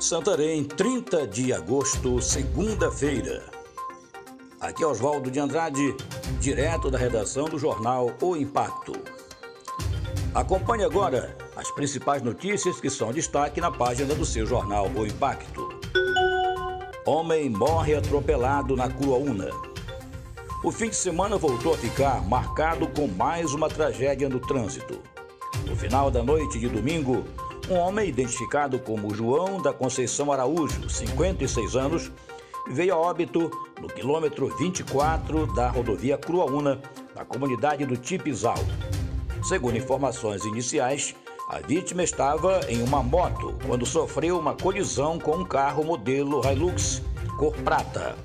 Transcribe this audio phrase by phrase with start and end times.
[0.00, 3.44] Santarém, 30 de agosto, segunda-feira.
[4.58, 5.94] Aqui é Oswaldo de Andrade,
[6.40, 8.94] direto da redação do jornal O Impacto.
[10.34, 15.68] Acompanhe agora as principais notícias que são destaque na página do seu jornal O Impacto.
[17.04, 19.50] Homem morre atropelado na Curuaúna.
[20.64, 24.98] O fim de semana voltou a ficar marcado com mais uma tragédia no trânsito.
[25.68, 27.22] No final da noite de domingo,
[27.70, 32.10] um homem identificado como João da Conceição Araújo, 56 anos,
[32.68, 33.48] veio a óbito
[33.80, 36.80] no quilômetro 24 da rodovia Cruaúna,
[37.14, 38.58] na comunidade do Tipizal.
[39.44, 41.14] Segundo informações iniciais,
[41.48, 47.02] a vítima estava em uma moto quando sofreu uma colisão com um carro modelo Hilux,
[47.38, 48.16] cor prata.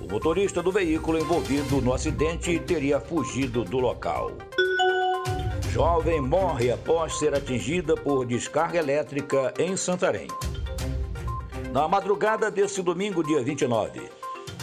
[0.00, 4.32] O motorista do veículo envolvido no acidente teria fugido do local.
[5.76, 10.26] Jovem morre após ser atingida por descarga elétrica em Santarém.
[11.70, 14.00] Na madrugada desse domingo, dia 29,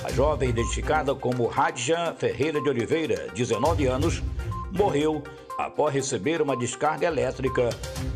[0.03, 4.23] a jovem identificada como Radja Ferreira de Oliveira, 19 anos,
[4.71, 5.21] morreu
[5.55, 7.69] após receber uma descarga elétrica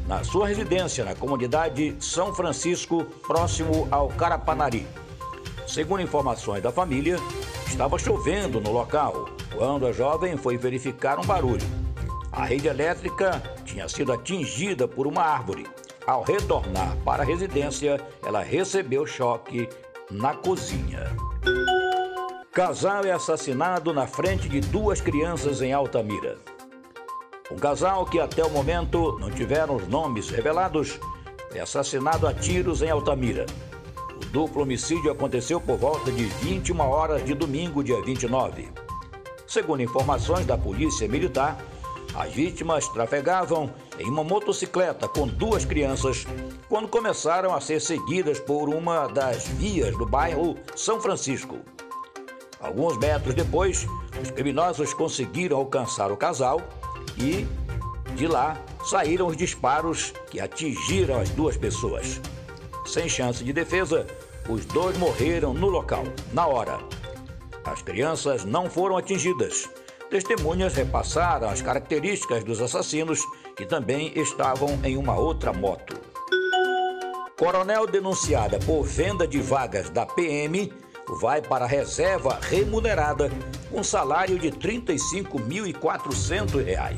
[0.08, 4.88] na sua residência na comunidade São Francisco, próximo ao Carapanari.
[5.68, 7.18] Segundo informações da família,
[7.68, 11.87] estava chovendo no local quando a jovem foi verificar um barulho.
[12.38, 15.66] A rede elétrica tinha sido atingida por uma árvore.
[16.06, 19.68] Ao retornar para a residência, ela recebeu choque
[20.12, 21.16] na cozinha.
[22.52, 26.38] Casal é assassinado na frente de duas crianças em Altamira.
[27.52, 31.00] Um casal que até o momento não tiveram os nomes revelados
[31.56, 33.48] é assassinado a tiros em Altamira.
[34.16, 38.70] O duplo homicídio aconteceu por volta de 21 horas de domingo, dia 29.
[39.48, 41.58] Segundo informações da Polícia Militar,
[42.18, 46.26] as vítimas trafegavam em uma motocicleta com duas crianças
[46.68, 51.60] quando começaram a ser seguidas por uma das vias do bairro São Francisco.
[52.60, 53.86] Alguns metros depois,
[54.20, 56.60] os criminosos conseguiram alcançar o casal
[57.20, 57.46] e,
[58.16, 62.20] de lá, saíram os disparos que atingiram as duas pessoas.
[62.84, 64.08] Sem chance de defesa,
[64.50, 66.04] os dois morreram no local,
[66.34, 66.80] na hora.
[67.64, 69.70] As crianças não foram atingidas
[70.10, 73.22] Testemunhas repassaram as características dos assassinos
[73.56, 76.00] que também estavam em uma outra moto.
[77.38, 80.72] Coronel denunciada por venda de vagas da PM
[81.20, 83.30] vai para a reserva remunerada
[83.70, 86.96] com salário de R$ 35.400.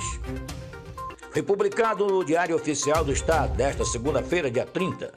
[1.31, 5.11] Foi publicado no Diário Oficial do Estado desta segunda-feira, dia 30,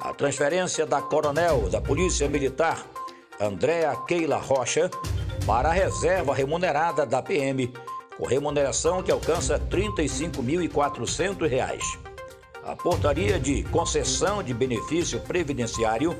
[0.00, 2.86] a transferência da coronel da Polícia Militar,
[3.40, 4.88] Andréa Keila Rocha,
[5.46, 7.72] para a reserva remunerada da PM,
[8.16, 11.98] com remuneração que alcança R$ 35.400.
[12.64, 16.16] A portaria de concessão de benefício previdenciário